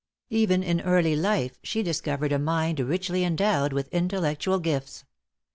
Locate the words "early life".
0.81-1.59